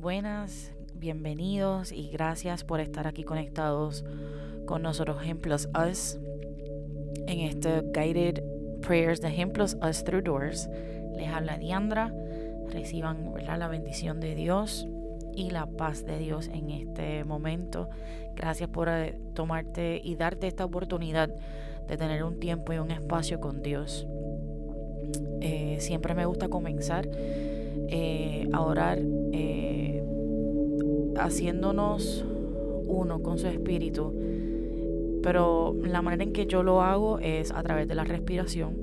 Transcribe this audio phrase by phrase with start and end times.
[0.00, 4.02] buenas, bienvenidos y gracias por estar aquí conectados
[4.64, 6.18] con nosotros Ejemplos Us
[7.26, 8.42] en este Guided
[8.80, 10.70] Prayers de Ejemplos Us Through Doors.
[11.16, 12.14] Les habla Diandra,
[12.70, 14.88] reciban la bendición de Dios
[15.34, 17.90] y la paz de Dios en este momento.
[18.34, 21.28] Gracias por eh, tomarte y darte esta oportunidad
[21.88, 24.06] de tener un tiempo y un espacio con Dios.
[25.42, 27.06] Eh, siempre me gusta comenzar
[27.92, 28.98] eh, a orar
[31.24, 32.24] haciéndonos
[32.86, 34.12] uno con su espíritu.
[35.22, 38.76] Pero la manera en que yo lo hago es a través de la respiración.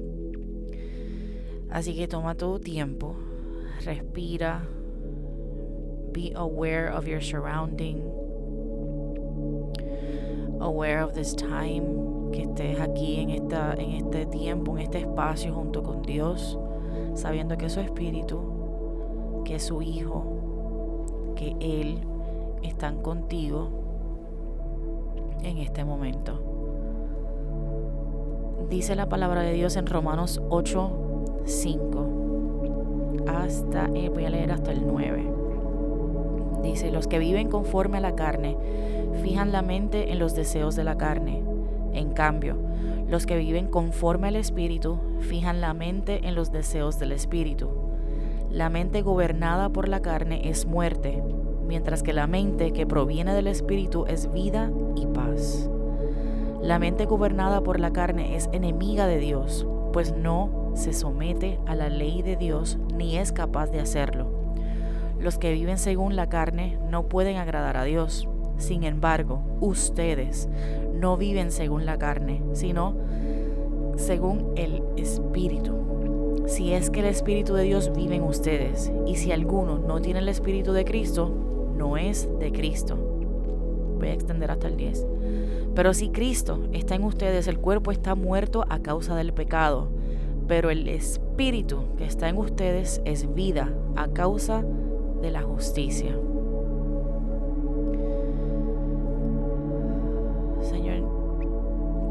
[1.70, 3.16] Así que toma tu tiempo,
[3.84, 4.68] respira,
[6.13, 8.02] be aware of your surrounding,
[10.62, 15.54] aware of this time, que estés aquí en, esta, en este tiempo, en este espacio
[15.54, 16.58] junto con Dios,
[17.16, 21.99] sabiendo que es su espíritu, que es su hijo, que Él
[22.64, 23.70] están contigo
[25.44, 26.41] en este momento.
[28.70, 30.91] Dice la palabra de Dios en Romanos 8,
[31.46, 32.08] 5.
[33.27, 35.32] Hasta, eh, voy a leer hasta el 9.
[36.64, 38.58] Dice, los que viven conforme a la carne
[39.24, 41.44] fijan la mente en los deseos de la carne.
[41.94, 42.58] En cambio,
[43.08, 47.70] los que viven conforme al Espíritu fijan la mente en los deseos del Espíritu.
[48.52, 51.24] La mente gobernada por la carne es muerte,
[51.68, 55.70] mientras que la mente que proviene del Espíritu es vida y paz.
[56.62, 61.76] La mente gobernada por la carne es enemiga de Dios, pues no se somete a
[61.76, 64.28] la ley de Dios ni es capaz de hacerlo.
[65.19, 68.28] Los que viven según la carne no pueden agradar a Dios.
[68.57, 70.50] Sin embargo, ustedes
[70.94, 72.96] no viven según la carne, sino
[73.96, 75.75] según el Espíritu.
[76.47, 80.19] Si es que el Espíritu de Dios vive en ustedes, y si alguno no tiene
[80.19, 81.47] el Espíritu de Cristo,
[81.78, 82.97] no es de Cristo.
[83.97, 85.08] Voy a extender hasta el 10.
[85.75, 89.90] Pero si Cristo está en ustedes, el cuerpo está muerto a causa del pecado,
[90.48, 94.64] pero el espíritu que está en ustedes es vida a causa
[95.22, 96.18] de la justicia.
[100.62, 101.04] Señor,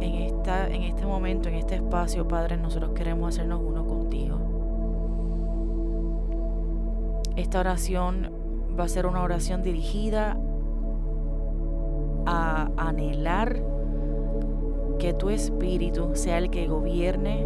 [0.00, 4.38] en, esta, en este momento, en este espacio, Padre, nosotros queremos hacernos uno contigo.
[7.36, 8.30] Esta oración
[8.78, 10.36] va a ser una oración dirigida
[12.26, 13.62] a anhelar
[14.98, 17.44] que tu espíritu sea el que gobierne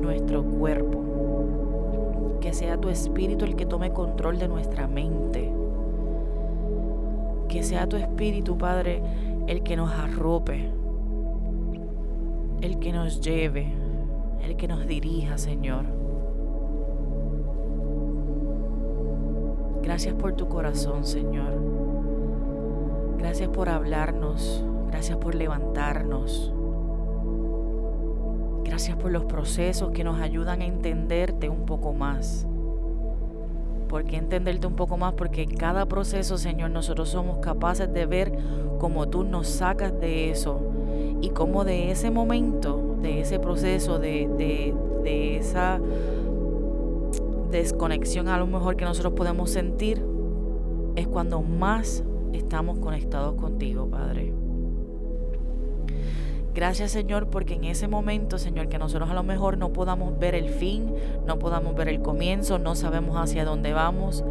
[0.00, 2.38] nuestro cuerpo.
[2.40, 5.52] Que sea tu espíritu el que tome control de nuestra mente.
[7.48, 9.02] Que sea tu espíritu, Padre,
[9.46, 10.70] el que nos arrope.
[12.60, 13.72] El que nos lleve.
[14.42, 15.97] El que nos dirija, Señor.
[19.82, 21.52] Gracias por tu corazón, Señor.
[23.18, 24.64] Gracias por hablarnos.
[24.88, 26.52] Gracias por levantarnos.
[28.64, 32.46] Gracias por los procesos que nos ayudan a entenderte un poco más.
[33.88, 35.14] ¿Por qué entenderte un poco más?
[35.14, 38.32] Porque cada proceso, Señor, nosotros somos capaces de ver
[38.78, 40.60] cómo tú nos sacas de eso
[41.20, 45.80] y cómo de ese momento, de ese proceso, de, de, de esa
[47.50, 50.04] desconexión a lo mejor que nosotros podemos sentir,
[50.96, 54.34] es cuando más estamos conectados contigo, Padre.
[56.54, 60.34] Gracias Señor porque en ese momento, Señor, que nosotros a lo mejor no podamos ver
[60.34, 60.92] el fin,
[61.24, 64.24] no podamos ver el comienzo, no sabemos hacia dónde vamos,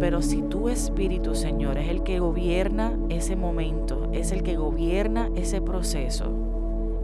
[0.00, 5.30] pero si tu Espíritu, Señor, es el que gobierna ese momento, es el que gobierna
[5.36, 6.32] ese proceso,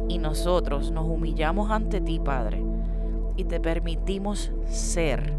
[0.08, 2.62] y nosotros nos humillamos ante ti, Padre,
[3.36, 5.32] y te permitimos ser,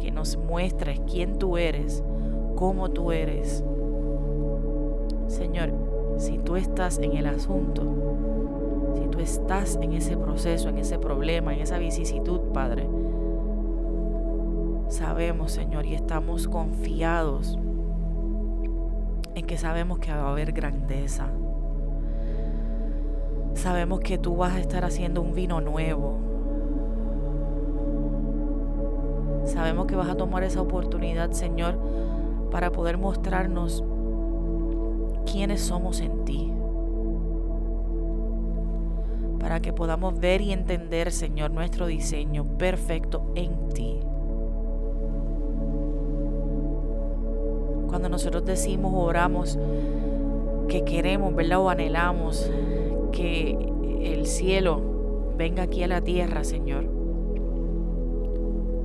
[0.00, 2.02] que nos muestres quién tú eres,
[2.56, 3.64] cómo tú eres.
[5.26, 5.72] Señor,
[6.16, 7.82] si tú estás en el asunto,
[8.94, 12.88] si tú estás en ese proceso, en ese problema, en esa vicisitud, Padre,
[14.88, 17.58] sabemos, Señor, y estamos confiados
[19.34, 21.28] en que sabemos que va a haber grandeza.
[23.54, 26.27] Sabemos que tú vas a estar haciendo un vino nuevo,
[29.58, 31.74] Sabemos que vas a tomar esa oportunidad, Señor,
[32.52, 33.82] para poder mostrarnos
[35.26, 36.52] quiénes somos en ti.
[39.40, 43.98] Para que podamos ver y entender, Señor, nuestro diseño perfecto en ti.
[47.88, 49.58] Cuando nosotros decimos, oramos,
[50.68, 51.58] que queremos, ¿verdad?
[51.58, 52.48] O anhelamos
[53.10, 53.58] que
[54.02, 54.80] el cielo
[55.36, 56.97] venga aquí a la tierra, Señor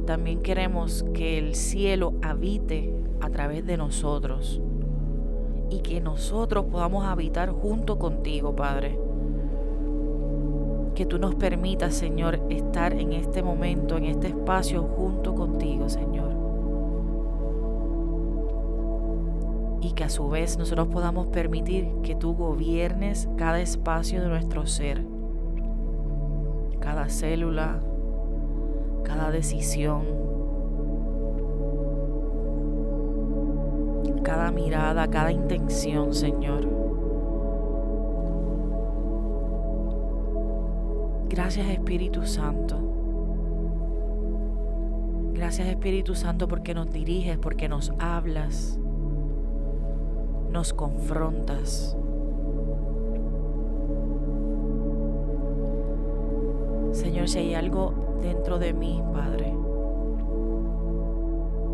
[0.06, 4.62] también queremos que el cielo habite a través de nosotros
[5.70, 9.00] y que nosotros podamos habitar junto contigo, Padre.
[10.94, 16.32] Que tú nos permitas, Señor, estar en este momento, en este espacio junto contigo, Señor.
[19.82, 24.68] Y que a su vez nosotros podamos permitir que tú gobiernes cada espacio de nuestro
[24.68, 25.04] ser,
[26.80, 27.80] cada célula,
[29.04, 30.04] cada decisión,
[34.24, 36.68] cada mirada, cada intención, Señor.
[41.30, 42.80] Gracias Espíritu Santo.
[45.34, 48.80] Gracias Espíritu Santo porque nos diriges, porque nos hablas,
[50.52, 51.98] nos confrontas.
[56.92, 59.54] Señor, si hay algo dentro de mí, Padre,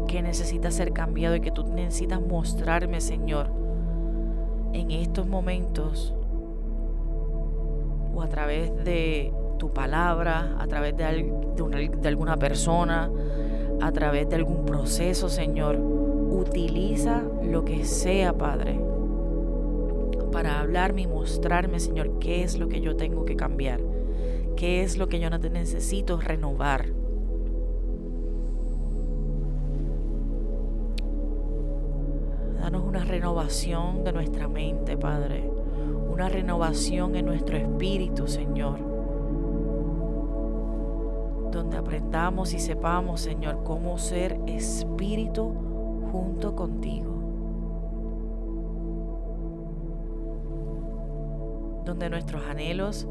[0.07, 3.51] que necesita ser cambiado y que tú necesitas mostrarme, Señor,
[4.73, 6.13] en estos momentos
[8.13, 13.11] o a través de tu palabra, a través de, de, alguna persona,
[13.81, 15.77] a través de algún proceso, Señor.
[15.77, 18.79] Utiliza lo que sea, Padre,
[20.31, 23.81] para hablarme y mostrarme, Señor, qué es lo que yo tengo que cambiar,
[24.59, 26.87] qué es lo que yo necesito renovar.
[32.59, 35.49] Danos una renovación de nuestra mente, Padre.
[36.11, 38.79] Una renovación en nuestro espíritu, Señor.
[41.53, 45.53] Donde aprendamos y sepamos, Señor, cómo ser espíritu
[46.11, 47.13] junto contigo.
[51.85, 53.07] Donde nuestros anhelos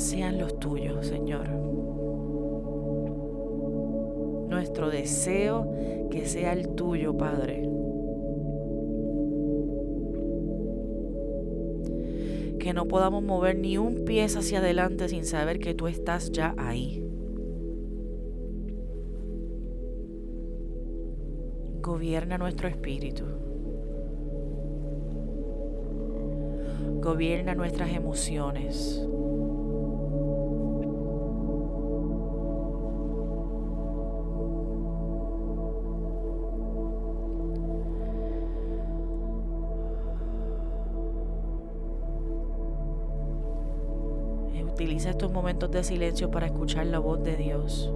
[0.00, 1.70] sean los tuyos, Señor
[4.60, 5.72] nuestro deseo
[6.10, 7.66] que sea el tuyo, Padre.
[12.58, 16.54] Que no podamos mover ni un pie hacia adelante sin saber que tú estás ya
[16.58, 17.02] ahí.
[21.80, 23.24] Gobierna nuestro espíritu.
[27.00, 29.02] Gobierna nuestras emociones.
[44.80, 47.92] Utiliza estos momentos de silencio para escuchar la voz de Dios.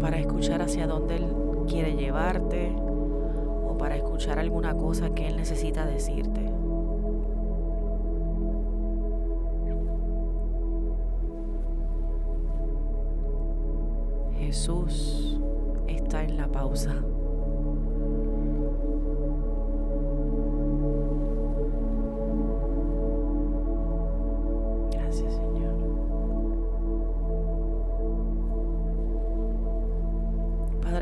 [0.00, 1.26] Para escuchar hacia dónde Él
[1.66, 2.70] quiere llevarte
[3.68, 6.40] o para escuchar alguna cosa que Él necesita decirte.
[14.38, 15.40] Jesús
[15.88, 16.94] está en la pausa.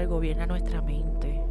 [0.06, 1.42] Gobierna nuestra mente.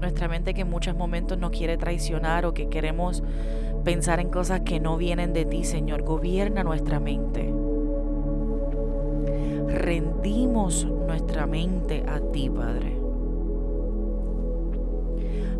[0.00, 3.22] Nuestra mente que en muchos momentos nos quiere traicionar o que queremos
[3.84, 6.02] pensar en cosas que no vienen de ti, Señor.
[6.02, 7.52] Gobierna nuestra mente.
[9.68, 12.98] Rendimos nuestra mente a ti, Padre.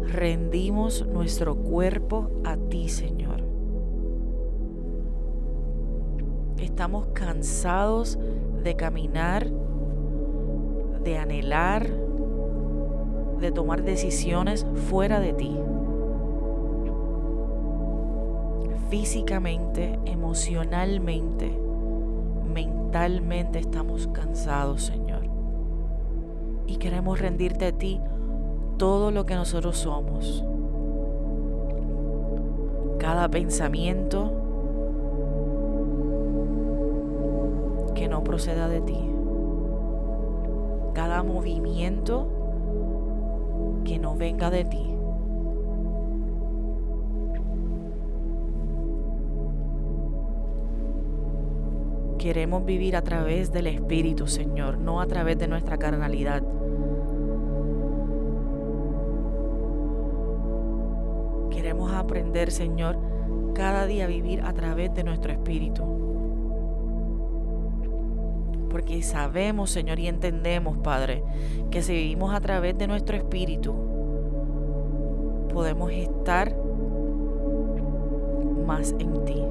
[0.09, 3.43] Rendimos nuestro cuerpo a ti, Señor.
[6.59, 8.19] Estamos cansados
[8.62, 9.51] de caminar
[11.04, 11.87] de anhelar,
[13.40, 15.59] de tomar decisiones fuera de ti.
[18.88, 21.50] Físicamente, emocionalmente,
[22.52, 25.23] mentalmente estamos cansados, Señor.
[26.66, 28.00] Y queremos rendirte a ti
[28.76, 30.44] todo lo que nosotros somos.
[32.99, 34.32] Cada pensamiento
[37.94, 39.12] que no proceda de ti
[41.23, 42.29] movimiento
[43.85, 44.88] que no venga de ti.
[52.19, 56.43] Queremos vivir a través del Espíritu, Señor, no a través de nuestra carnalidad.
[61.50, 62.97] Queremos aprender, Señor,
[63.55, 66.01] cada día a vivir a través de nuestro Espíritu
[68.73, 71.23] porque sabemos, Señor, y entendemos, Padre,
[71.71, 73.75] que si vivimos a través de nuestro espíritu,
[75.52, 76.57] podemos estar
[78.67, 79.45] más en ti.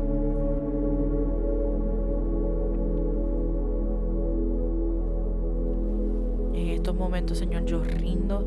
[6.55, 8.43] En estos momentos, Señor, yo rindo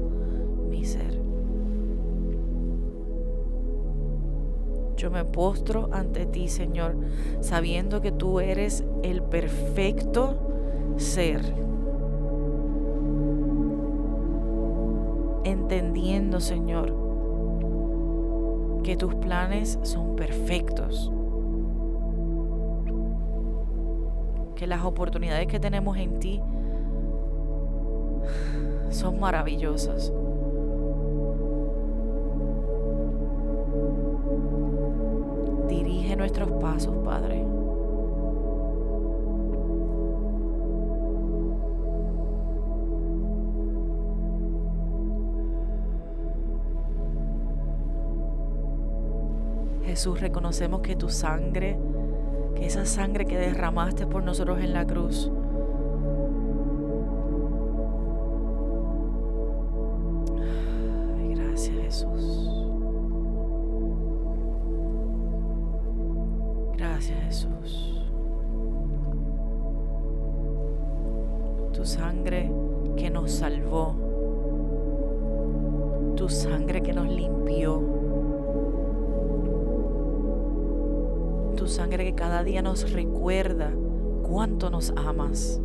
[0.68, 1.22] mi ser.
[4.96, 6.96] Yo me postro ante ti, Señor,
[7.40, 10.50] sabiendo que tú eres el perfecto
[10.96, 11.54] ser.
[15.44, 16.94] Entendiendo, Señor,
[18.82, 21.12] que tus planes son perfectos.
[24.56, 26.40] Que las oportunidades que tenemos en ti
[28.90, 30.12] son maravillosas.
[50.04, 51.78] Jesús, reconocemos que tu sangre,
[52.54, 55.32] que esa sangre que derramaste por nosotros en la cruz,
[82.74, 83.70] nos recuerda
[84.28, 85.60] cuánto nos amas.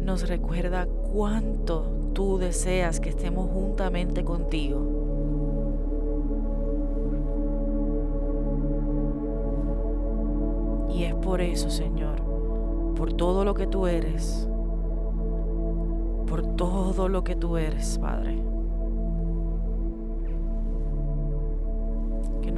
[0.00, 4.80] Nos recuerda cuánto tú deseas que estemos juntamente contigo.
[10.94, 12.22] Y es por eso, Señor,
[12.96, 14.48] por todo lo que tú eres,
[16.26, 18.40] por todo lo que tú eres, Padre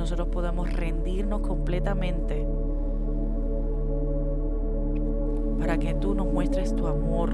[0.03, 2.45] nosotros podamos rendirnos completamente
[5.61, 7.31] para que tú nos muestres tu amor.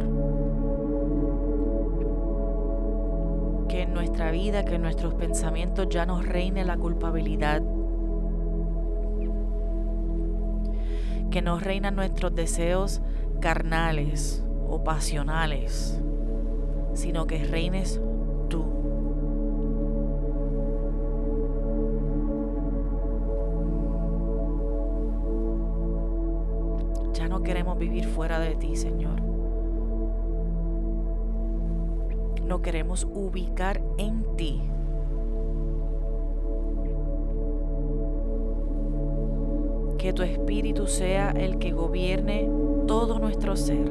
[3.68, 7.62] Que en nuestra vida, que en nuestros pensamientos ya nos reine la culpabilidad.
[11.30, 13.00] Que nos reinan nuestros deseos
[13.40, 15.98] carnales o pasionales,
[16.92, 17.98] sino que reines
[18.50, 18.77] tú.
[27.76, 29.20] Vivir fuera de ti, Señor.
[32.44, 34.62] No queremos ubicar en ti.
[39.98, 42.48] Que tu espíritu sea el que gobierne
[42.86, 43.90] todo nuestro ser.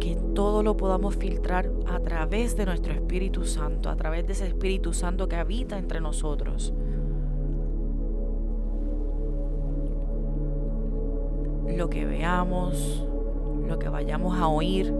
[0.00, 4.46] Que todo lo podamos filtrar a través de nuestro Espíritu Santo, a través de ese
[4.46, 6.74] Espíritu Santo que habita entre nosotros.
[11.76, 13.06] Lo que veamos,
[13.66, 14.92] lo que vayamos a oír,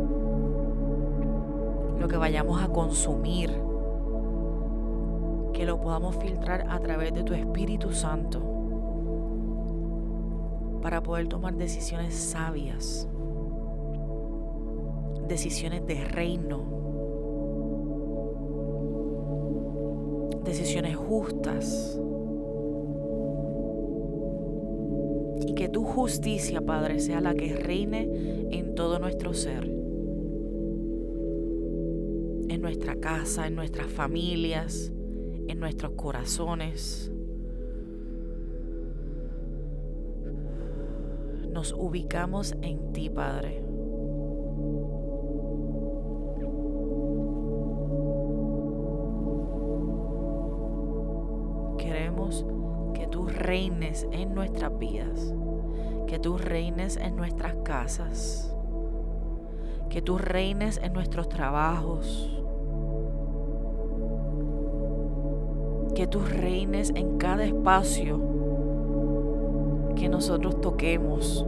[1.99, 3.51] lo que vayamos a consumir,
[5.53, 8.41] que lo podamos filtrar a través de tu Espíritu Santo
[10.83, 13.09] para poder tomar decisiones sabias,
[15.27, 16.61] decisiones de reino,
[20.45, 22.01] decisiones justas
[25.55, 29.65] que tu justicia, Padre, sea la que reine en todo nuestro ser.
[32.49, 34.93] En nuestra casa, en nuestras familias,
[35.49, 37.13] en nuestros corazones.
[41.51, 43.68] Nos ubicamos en ti, Padre.
[53.59, 55.35] Reines en nuestras vidas
[56.07, 58.55] que tú reines en nuestras casas,
[59.91, 62.41] que tú reines en nuestros trabajos,
[65.97, 68.21] que tú reines en cada espacio
[69.97, 71.45] que nosotros toquemos,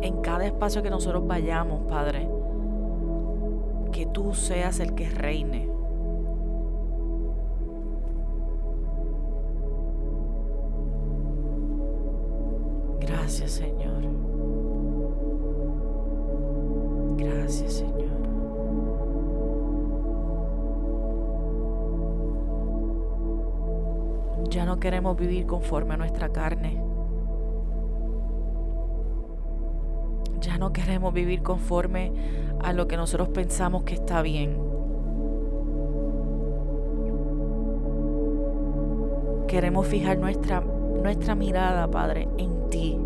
[0.00, 2.26] en cada espacio que nosotros vayamos, Padre,
[3.92, 5.71] que tú seas el que reine.
[25.02, 26.80] Vivir conforme a nuestra carne.
[30.40, 32.12] Ya no queremos vivir conforme
[32.60, 34.56] a lo que nosotros pensamos que está bien.
[39.48, 42.98] Queremos fijar nuestra, nuestra mirada, Padre, en ti.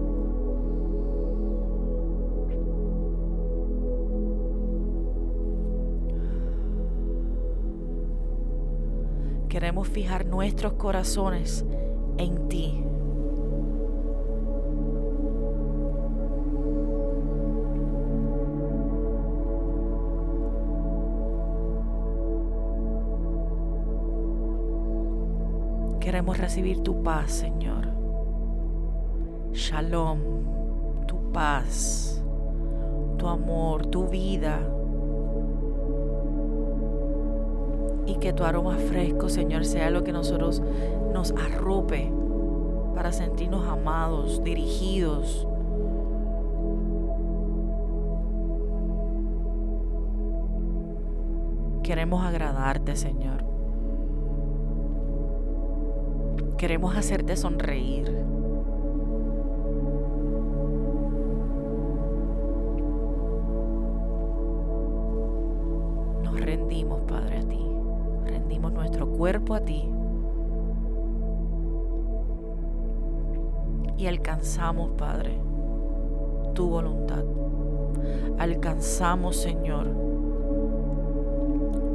[9.48, 11.64] Queremos fijar nuestros corazones
[12.18, 12.82] en ti.
[26.00, 27.88] Queremos recibir tu paz, Señor.
[29.52, 30.20] Shalom,
[31.06, 32.22] tu paz,
[33.18, 34.75] tu amor, tu vida.
[38.20, 40.60] Que tu aroma fresco, Señor, sea lo que nosotros
[41.12, 42.10] nos arrope
[42.94, 45.46] para sentirnos amados, dirigidos.
[51.84, 53.44] Queremos agradarte, Señor.
[56.56, 58.35] Queremos hacerte sonreír.
[69.16, 69.88] Cuerpo a ti.
[73.98, 75.38] Y alcanzamos, Padre,
[76.54, 77.24] tu voluntad.
[78.38, 79.88] Alcanzamos, Señor,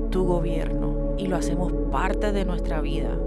[0.09, 3.17] tu gobierno y lo hacemos parte de nuestra vida.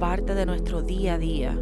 [0.00, 1.56] parte de nuestro día a día.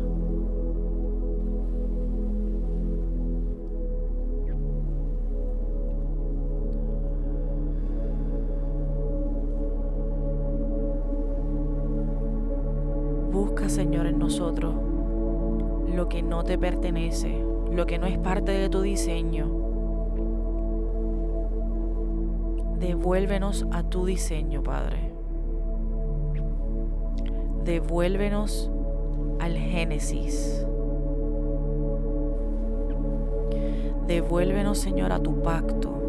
[13.78, 14.74] Señor, en nosotros
[15.94, 19.46] lo que no te pertenece, lo que no es parte de tu diseño.
[22.80, 25.08] Devuélvenos a tu diseño, Padre
[27.68, 28.70] devuélvenos
[29.40, 30.66] al Génesis.
[34.06, 36.07] Devuélvenos, Señor, a tu pacto.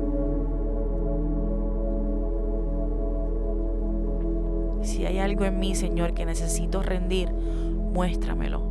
[5.30, 8.62] Algo en mí, Señor, que necesito rendir, muéstramelo.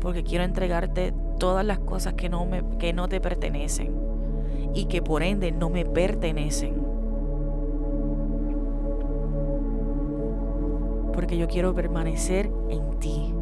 [0.00, 3.94] Porque quiero entregarte todas las cosas que no, me, que no te pertenecen
[4.74, 6.94] y que por ende no me pertenecen.
[11.14, 13.32] porque yo quiero permanecer en ti.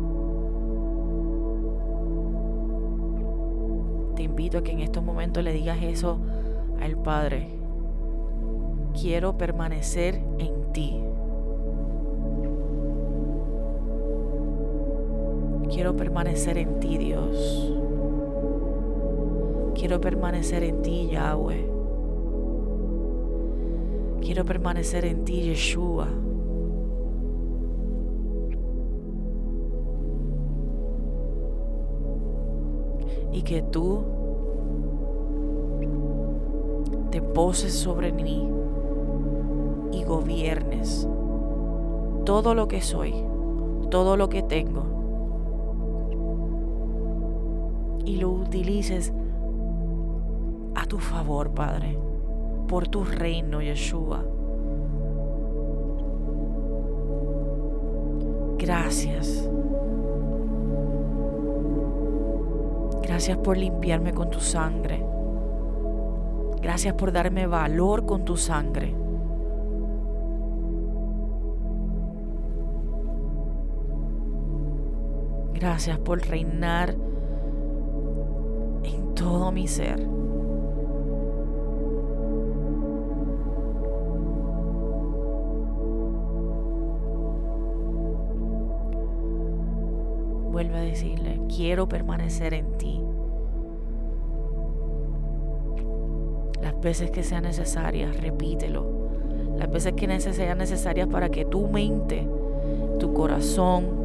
[4.15, 6.19] Te invito a que en estos momentos le digas eso
[6.81, 7.52] al Padre.
[9.01, 11.03] Quiero permanecer en ti.
[15.71, 17.73] Quiero permanecer en ti, Dios.
[19.75, 21.67] Quiero permanecer en ti, Yahweh.
[24.21, 26.09] Quiero permanecer en ti, Yeshua.
[33.33, 34.03] y que tú
[37.11, 38.47] te poses sobre mí
[39.93, 41.07] y gobiernes
[42.25, 43.15] todo lo que soy,
[43.91, 44.93] todo lo que tengo
[48.05, 49.13] y lo utilices
[50.75, 51.99] a tu favor, Padre,
[52.69, 54.25] por tu reino, Yeshua.
[58.59, 59.49] Gracias.
[63.03, 65.05] Gracias por limpiarme con tu sangre.
[66.61, 69.02] Gracias por darme valor con tu sangre.
[75.63, 76.91] Gracias por reinar
[78.83, 80.05] en todo mi ser.
[90.51, 93.01] Vuelve a decirle, quiero permanecer en ti.
[96.61, 98.85] Las veces que sean necesarias, repítelo.
[99.57, 102.27] Las veces que sean necesarias para que tu mente,
[102.99, 104.02] tu corazón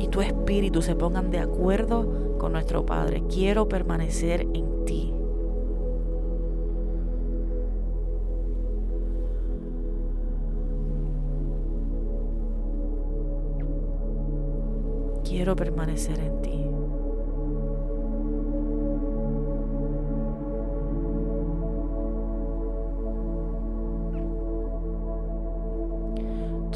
[0.00, 3.22] y tu espíritu se pongan de acuerdo con nuestro Padre.
[3.28, 5.14] Quiero permanecer en ti.
[15.30, 16.66] quiero permanecer en ti.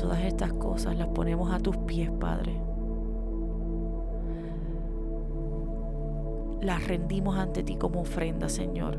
[0.00, 2.73] Todas estas cosas las ponemos a tus pies, Padre.
[6.60, 8.98] Las rendimos ante ti como ofrenda, Señor.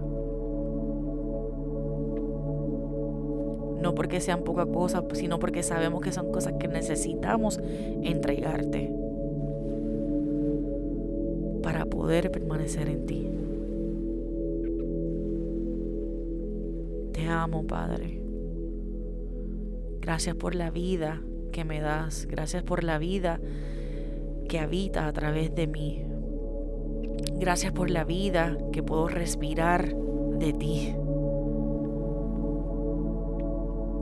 [3.86, 7.60] no porque sean poca cosa, sino porque sabemos que son cosas que necesitamos
[8.02, 8.92] entregarte
[11.62, 13.30] para poder permanecer en ti.
[17.14, 18.22] Te amo, Padre.
[20.02, 22.26] Gracias por la vida que me das.
[22.26, 23.40] Gracias por la vida
[24.50, 26.05] que habita a través de mí.
[27.38, 30.96] Gracias por la vida que puedo respirar de ti.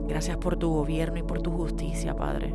[0.06, 2.54] Gracias por tu gobierno y por tu justicia, Padre.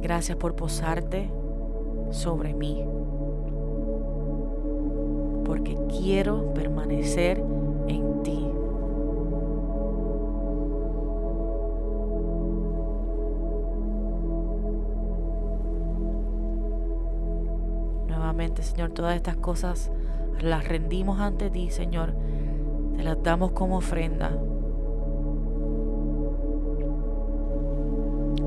[0.00, 1.30] Gracias por posarte
[2.10, 2.84] sobre mí.
[5.44, 7.42] Porque quiero permanecer
[7.88, 8.53] en ti.
[18.64, 19.90] Señor, todas estas cosas
[20.40, 22.14] las rendimos ante ti, Señor.
[22.96, 24.32] Te las damos como ofrenda.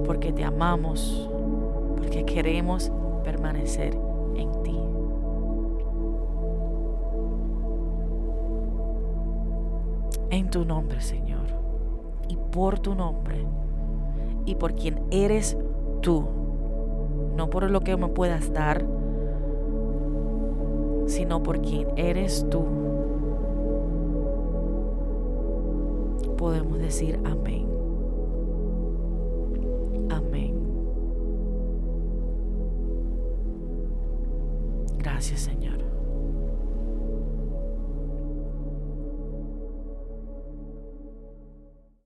[0.05, 1.29] Porque te amamos,
[1.95, 2.91] porque queremos
[3.23, 3.95] permanecer
[4.35, 4.79] en ti.
[10.31, 11.45] En tu nombre, Señor.
[12.27, 13.45] Y por tu nombre.
[14.45, 15.55] Y por quien eres
[16.01, 16.25] tú.
[17.35, 18.83] No por lo que me puedas dar
[21.07, 22.63] sino por quien eres tú.
[26.37, 27.65] Podemos decir amén.
[30.09, 30.53] Amén.
[34.99, 35.56] Gracias Señor.